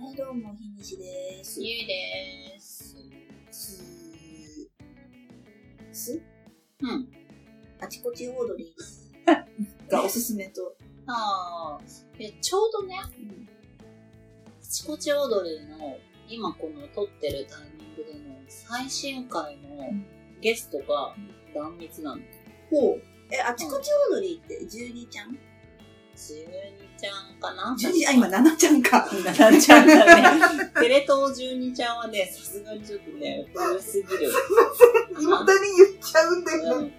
[0.00, 1.60] はい、どうも、ひにしです。
[1.60, 2.94] ゆいです。
[3.50, 3.82] す、
[5.90, 6.22] す
[6.80, 7.08] うん。
[7.80, 10.76] あちこちオードリー がおすすめと。
[11.06, 11.84] ああ、
[12.20, 13.10] えちょうどね、あ
[14.64, 19.90] ちこちオードリーの今この撮ってるタイミングでの最新回の
[20.40, 21.16] ゲストが
[21.52, 22.22] 断密なの。
[22.70, 23.02] ほう。
[23.32, 25.36] え、あちこちオードリーって12ちゃん？
[26.18, 29.08] 12ちゃんかな ?12、あ、今7ちゃんか。
[29.10, 30.70] 7ちゃんだね。
[30.80, 34.30] テレ東12ちゃんはね、さすがにちょっとね、古すぎる。
[35.16, 36.78] 未だに言っちゃうんだよ。
[36.78, 36.92] うん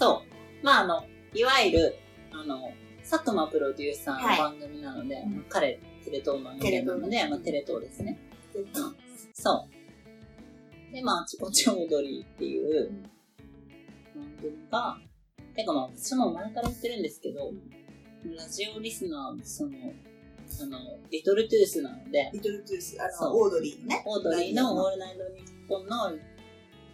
[0.00, 0.22] そ
[0.62, 0.64] う。
[0.64, 1.96] まあ、あの、いわゆる、
[2.32, 8.18] あの、佐久間プロデューサーのはい番組なので、うん彼、テレ東の人間なので、まあ、テレ東ですね。
[8.54, 8.66] うん。
[9.34, 10.94] そう。
[10.94, 12.90] で、まあ、あちこちオードリーっていう
[14.16, 14.98] 番組が、
[15.54, 17.52] てかまあ、私も前から言ってるんですけど、
[18.24, 19.70] ラジオリスナー、その、
[20.62, 20.78] あの、
[21.10, 24.02] リトルトゥースなので、リトルトゥース、あの、オードリーのね。
[24.06, 26.12] オードリーのオールナイトニッポンの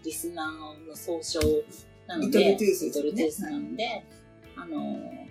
[0.04, 1.40] リスナーの総称
[2.06, 4.04] なので、リトルトゥースリトルトゥースなので、
[4.54, 5.26] あのー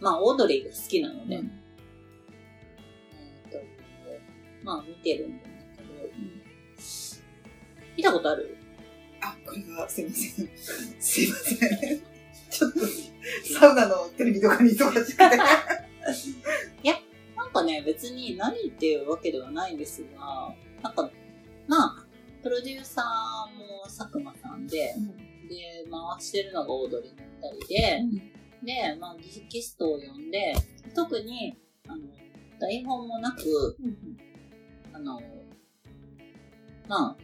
[0.00, 1.52] まあ、オードリーが好きなので、うん。
[3.44, 3.58] えっと、
[4.62, 5.44] まあ、見てるんだ
[5.76, 6.10] けど、
[7.96, 8.56] 見たことある？
[9.22, 10.50] あ、これが、すいません。
[10.98, 12.00] すいません。
[12.48, 12.78] ちょっと、
[13.54, 15.38] サウナのテレビとかに忙しくて。
[17.36, 21.10] なんかね、別に何っていうわけではないんですが、なんか、
[21.66, 22.06] まあ、
[22.44, 24.94] プロデューサーも佐久間さんで、
[25.48, 28.02] で、回してるのがオードリーだったりで、
[28.62, 30.54] で、まあ、ゲゲストを呼んで、
[30.94, 31.56] 特に、
[31.88, 32.02] あの、
[32.60, 33.76] 台本もなく、
[34.92, 35.20] あの、
[36.86, 37.16] まあ、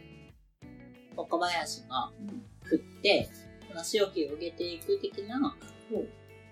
[1.15, 2.11] 若林が
[2.63, 3.29] 振って、
[3.69, 5.55] 話を広げていく的な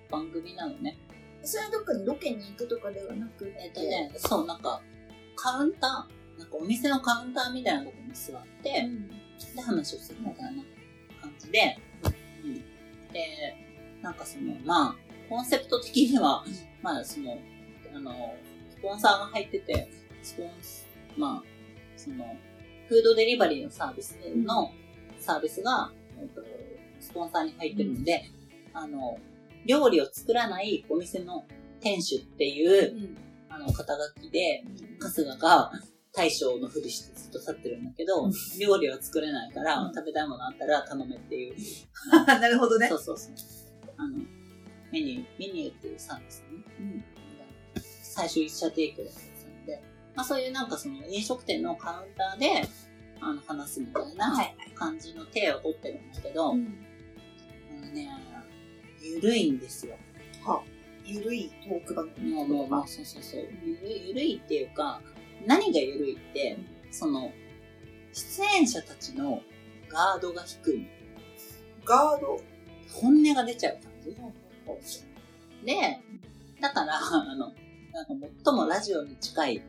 [0.10, 0.98] 番組なのね。
[1.44, 4.82] それはどっかにロケに行くとかではなくえっとね、そう、なんか、
[5.36, 8.90] カウンター、なんかお店のカウンターみたいなところに座って、
[9.56, 10.64] で、話をするみたいな
[11.22, 11.78] 感じで、
[12.44, 12.54] うん。
[13.12, 13.56] で、
[14.02, 14.96] なんかその、まあ、
[15.30, 16.44] コンセプト的には、
[16.82, 17.38] まあ、その、
[17.94, 18.36] あの、
[18.70, 19.90] スポンサーが入ってて、
[20.24, 20.88] スポンス、
[21.18, 21.44] まあ、
[21.96, 22.26] その、
[22.88, 24.72] フードデリバリーのサービスの、
[25.20, 26.42] サービスが、えっと、
[27.00, 28.32] スポンサーに入ってるので、
[28.74, 29.18] あの、
[29.66, 31.46] 料理を作らないお店の
[31.80, 33.18] 店主っていう、
[33.50, 34.64] あの、肩書きで、
[35.00, 35.72] 春日が
[36.14, 38.32] 大将のふりしてずっと立ってるんだけど、うん。
[38.60, 39.94] 料理は作れないから、うん。
[39.94, 41.56] 食べたいものあったら頼めっていう。
[42.26, 42.88] なるほどね。
[42.88, 43.34] そうそうそう。
[43.98, 44.18] あの、
[44.92, 46.64] メニュー、メニューっていうサービスね。
[46.80, 47.04] うん。
[48.02, 49.84] 最初一社提供だったので、
[50.16, 52.68] まあそういうなんかその飲食店のカウンターで、
[53.20, 56.56] あの、話すみたいなはい感じの手を取ってるんだけど、
[57.96, 58.10] ね、
[59.02, 59.98] ゆるいんですよ。
[61.08, 63.48] ゆるいトーク番組もうもうもう、そうそうそう。
[63.64, 65.02] ゆるい、ゆるいっていうか、
[65.46, 66.58] 何がゆるいって、
[66.92, 67.32] その、
[68.12, 69.42] 出演者たちの
[69.88, 70.88] ガードが低い。
[71.86, 72.42] ガード？
[72.92, 75.04] 本音が出ちゃう感じ。
[75.66, 76.00] で、
[76.60, 77.54] だから、あの、
[77.94, 79.62] なんか最もラジオに近い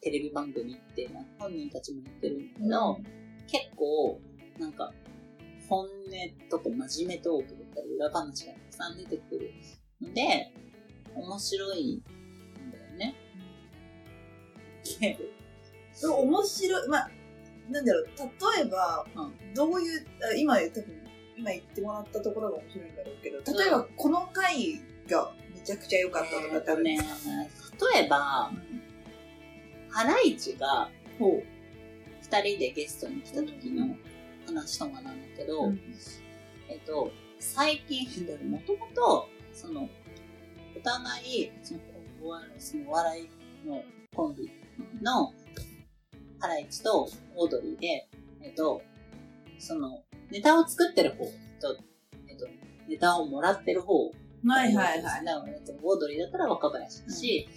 [0.00, 2.98] テレビ番組って本人たちも言ってるんだけど、
[3.46, 4.20] 結構、
[4.58, 4.92] なんか、
[5.68, 5.88] 本音
[6.50, 9.50] とか真面目トークだったり裏話がたくさん出てくる
[10.00, 10.52] ので、
[11.14, 13.14] 面白いんだよね。
[16.00, 16.88] 面白い。
[16.88, 17.10] まあ、
[17.70, 18.06] なんだろう、
[18.56, 20.84] 例えば、うどういう、あ今、多分、
[21.36, 28.50] 今言ってもらったところが面白いんだろうけど、例えば、この回がめちゃくちゃ良かったとかってあるんでねすか、、例えば、
[29.90, 31.42] ハライチがほ
[32.22, 33.96] 二人でゲストに来た時の
[34.58, 35.80] 話とかなんだけど、うん。
[36.68, 38.06] えっと、最近、
[38.50, 39.88] もともと、その、
[40.76, 41.80] お互い、その、
[42.22, 43.82] お笑いそのお笑いの
[44.14, 44.50] コンビ
[45.02, 45.32] の、
[46.40, 48.08] ハライチとオードリーで、
[48.42, 48.82] えっと、
[49.58, 51.24] その、ネタを作ってる方
[51.60, 51.78] と、
[52.28, 52.46] えっと、
[52.88, 54.12] ネタをもらってる方
[54.46, 55.24] はいはいはい。
[55.24, 57.48] だから、えっとオードリーだったら若林だし、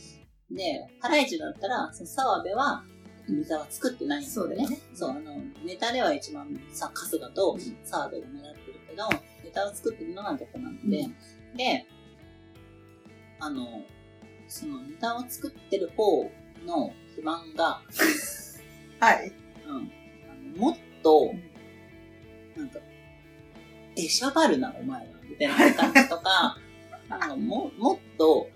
[0.49, 2.83] で、ハライチだったら、その澤部は、
[3.31, 4.55] ネタは作ってないんだよね。
[4.55, 4.79] そうね。
[4.93, 9.09] そう、あの、ネタでは一番さ、春日と澤部が狙ってるけど、
[9.43, 11.07] ネタを作ってるのがどこなので、
[11.53, 11.87] うで、
[13.39, 13.83] あの、
[14.47, 16.29] そのネタを作ってる方
[16.65, 17.81] の不満が、
[18.99, 19.31] はい。
[19.65, 19.91] うん、
[20.29, 21.33] あのもっと、
[22.55, 22.79] なんか、
[23.95, 26.57] 出しゃばるな、お前は、みたいな感じとか、
[27.09, 28.49] なんかももっと、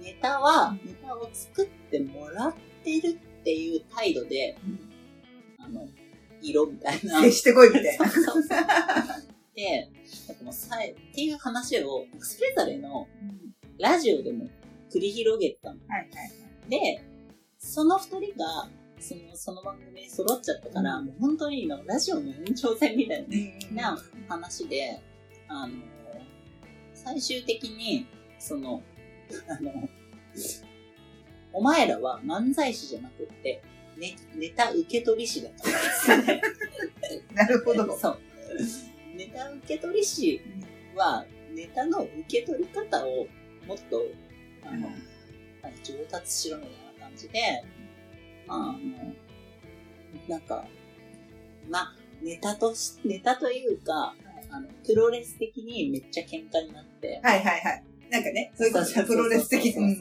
[0.00, 4.56] ネタは、ネタを作ってもらってるっていう態度で、
[5.58, 5.88] あの、
[6.40, 7.20] 色みたいな。
[7.22, 8.08] 接してこいみたいな。
[8.08, 8.58] そうそうそう
[9.54, 9.90] で、
[10.28, 13.08] なんかもうさいっていう話を、それぞれの
[13.78, 14.46] ラジオでも
[14.94, 15.80] 繰り広げたの。
[15.88, 16.24] はいは
[16.68, 16.70] い。
[16.70, 17.04] で、
[17.58, 23.26] その二人が、その、その番組に揃っちゃったから、もう本当にラジオの延長戦みたい
[23.72, 23.98] な
[24.28, 25.00] 話で、
[25.48, 25.74] あの、
[26.94, 28.06] 最終的に、
[28.38, 28.82] その、
[29.48, 29.88] あの、
[31.52, 33.62] お前らは漫才師じゃなくって、
[33.96, 35.68] ね、ネタ受け取り師だった
[36.16, 37.84] んですなるほど。
[37.98, 38.18] そう。
[39.14, 40.40] ネタ受け取り師
[40.94, 43.26] は、ネタの受け取り方を
[43.66, 44.02] もっと、
[44.64, 44.90] あの、
[45.82, 47.40] 上達しろみたいな感じで、
[48.46, 49.14] まあ、あの、
[50.28, 50.66] なんか、
[51.68, 54.14] まあ、ネタとし、ネタというか、
[54.50, 57.20] あの、プロレス的にめっちゃ喧嘩になって。
[57.22, 57.84] はいはいはい。
[58.10, 59.98] なんかね、そういうことプロレス的に。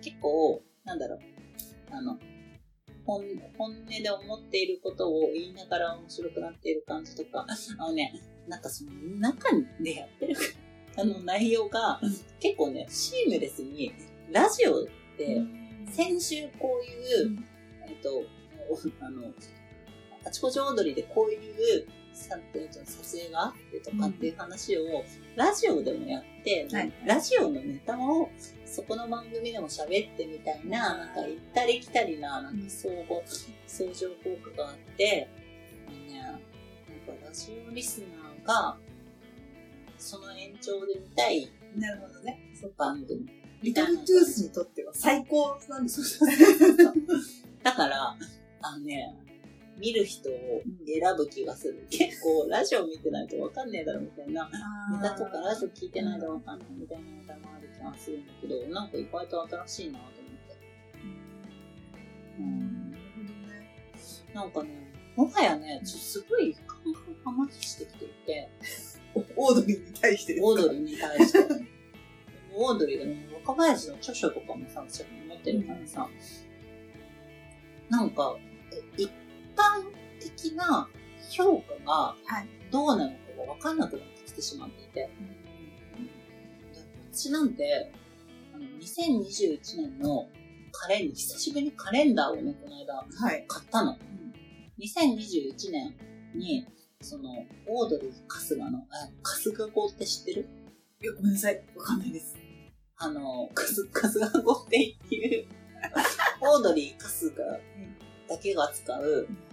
[0.00, 1.20] 結構、なんだろう、
[1.90, 2.18] あの、
[3.06, 3.24] 本
[3.58, 7.46] 本音で思っていることを言いながら面白くなっている感じとか、
[7.78, 8.14] あのね、
[8.46, 9.48] なんかその中
[9.80, 10.36] でやってる
[10.96, 12.00] あの内容が
[12.40, 13.92] 結構ね、シームレスに、
[14.30, 14.86] ラジオっ
[15.16, 15.40] て
[15.90, 17.38] 先週こういう、
[17.88, 18.24] えっと、
[19.00, 19.32] あの、
[20.24, 22.38] あちこち踊りでこういう撮
[23.16, 25.04] 影があってとかっていう話を、
[25.36, 28.28] ラジオでもやって、はい、ラジオのネタを
[28.66, 33.22] そこの番組でも喋ってみたいな、なんか行ったり来たりな、なんか相互、
[33.66, 35.28] 相乗効果があって、
[36.06, 38.76] ね、なんかラジオリスナーが、
[39.98, 41.50] その延長で見たい。
[41.76, 42.40] なるほどね。
[42.76, 43.26] 番組。
[43.62, 46.30] リトルトゥースにとっては最高なんですよ。
[47.62, 48.16] だから、
[48.62, 49.14] あのね、
[49.80, 50.32] 見る人を
[50.86, 51.86] 選ぶ気がする。
[51.90, 54.48] 結構、ラジオ見てないと分かんねえだろみたいな、
[54.92, 60.58] ネタとかラジオ聞いてないと分かんないみたいなネタもある気がするんだけど、なんか意外と新しいなと思って。
[62.38, 62.90] うん。
[64.34, 68.50] なんかね、もはやね、すごい感覚が麻痺してきていて、
[69.36, 71.38] オードリーに対してオードリーに対して。
[72.52, 74.84] オードリーがね、若林の著書とかもさ、
[75.28, 76.08] 持ってるからさ、
[77.88, 78.49] なんか、一
[79.60, 79.84] 般
[80.20, 80.88] 的な
[81.30, 82.16] 評価が
[82.70, 83.16] どうなのか
[83.46, 85.10] が分かんなくなってきてしまっていて。
[87.12, 87.92] 私なんて、
[88.54, 90.28] あの2021年の
[90.72, 93.04] カレンダー、久しぶりにカレンダーをね、この間、
[93.46, 93.90] 買ったの。
[93.90, 93.96] は
[94.78, 95.94] い、2021年
[96.34, 96.66] に、
[97.00, 97.30] その、
[97.66, 100.48] オードリー・春日の、あ、春日語って知ってる？
[101.02, 101.62] いや、ごめんなさい。
[101.76, 102.36] わかんないです。
[102.96, 105.46] あの、春日語っていう
[106.42, 107.36] オードリー・春日
[108.28, 109.49] だけが使う、あ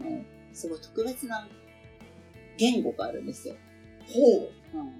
[0.00, 1.48] の、すごい特別な
[2.56, 3.56] 言語があるんですよ。
[4.06, 4.78] ほう。
[4.78, 4.98] うん。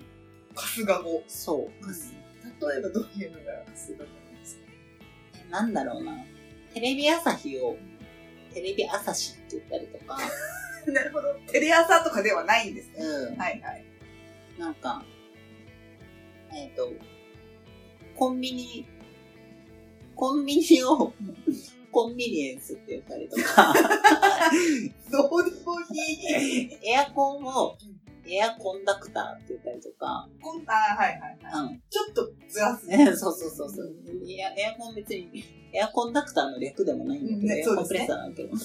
[0.54, 1.22] 春日語。
[1.26, 1.86] そう。
[2.66, 4.62] 例えばどういうのが春日語なんですか？
[5.48, 6.12] え、なんだろうな。
[6.74, 7.76] テレビ朝日を、
[8.52, 10.18] テレビ朝日って言ったりとか。
[10.86, 11.34] なるほど。
[11.48, 12.94] テレ朝とかではないんですね。
[12.98, 13.36] うん。
[13.36, 13.84] はいはい。
[14.58, 15.04] なんか、
[16.52, 16.92] えっ、ー、と、
[18.16, 18.86] コンビニ、
[20.14, 21.12] コンビニを、
[21.90, 23.74] コンビニエンスって言ったりとか、
[25.10, 26.78] どうでもいい。
[26.82, 27.76] エアコンを、
[28.26, 30.28] エアコンダクターって言ったりとか。
[30.40, 31.68] コン、あはいはいはい。
[31.68, 31.82] うん。
[31.90, 33.06] ちょっとずらすね。
[33.16, 33.94] そうそうそうそう。
[34.28, 38.50] エアエアコン別に、エアコンダクターの略でもないんだけど、ね、エアコンプレッサーなんだけど。
[38.50, 38.56] だ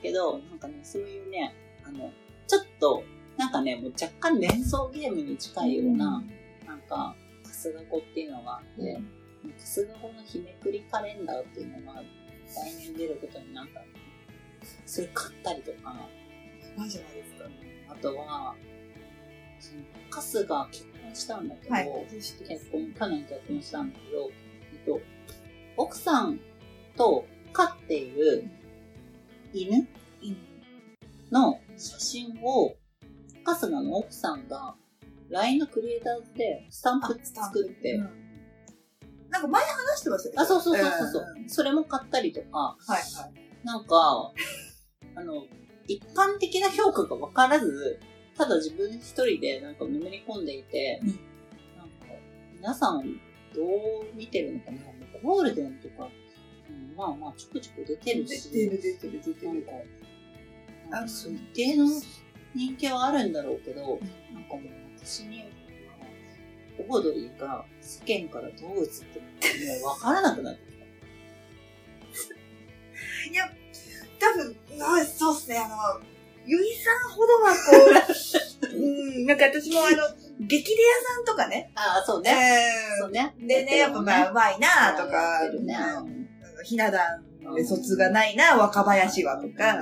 [0.00, 1.54] けど、なんかね、そういうね、
[1.84, 2.10] あの、
[2.46, 3.02] ちょっと、
[3.36, 6.24] なんかね、もう若干連想ゲームに近いような、
[6.62, 7.14] うん、なんか、
[7.44, 12.02] 春日語っていうのがあって、うん、春日語の日めくりカレンダーっていうのが
[12.54, 13.92] 来年出ることになったので、
[14.86, 16.08] それ買ったりとか、
[16.76, 17.44] マジじゃないですか？
[17.88, 18.54] あとは、
[19.60, 22.36] その、カスが結婚したんだけど、はい、結
[22.70, 24.30] 婚、去年結婚したんだけど、
[24.72, 25.00] えっと、
[25.76, 26.40] 奥さん
[26.96, 28.44] と飼っている
[29.52, 29.86] 犬？
[31.30, 32.74] の写真を、
[33.44, 34.74] 春日の奥さんが
[35.28, 38.00] LINE のクリエイターズでスタンプ作って、
[39.30, 40.42] なんか前話してましたけど。
[40.42, 41.34] あ、そうそうそうそう。
[41.38, 43.66] えー、それも買ったりとか、はいはい。
[43.66, 44.32] なんか、
[45.14, 45.46] あの、
[45.86, 48.00] 一般的な評価が分からず、
[48.36, 51.24] ただ自分一人でなんかのめり込んでいて、うん、なんか、
[52.54, 53.02] 皆さん
[53.54, 54.78] どう見てるのかな？
[55.22, 56.08] ゴールデンとか、
[56.70, 58.50] うん、まあまあちょくちょく出てるし。
[58.50, 59.66] 出てる出てる出てる。
[60.90, 61.86] なんか、そう一定の
[62.54, 64.62] 人気はあるんだろうけど、うん、なんかもう
[64.96, 65.44] 私に
[66.88, 68.88] オードリーが世間からどう映っ
[69.40, 72.34] てるもう分からなくなってきた。
[73.30, 73.50] いや、
[74.18, 74.56] 多分、
[75.06, 76.00] そうっすね、あの、
[76.46, 77.58] ゆいさんほどはこ
[78.62, 79.96] う、 うん、なんか私もあの、
[80.40, 81.70] 激レアさんとかね。
[81.74, 82.30] ああ、そうね。
[82.30, 83.34] えー、そうね。
[83.38, 85.76] でね、やっぱまあ、うまいなとか、ね、
[86.64, 89.76] ひな壇で卒がないな、若林はとか。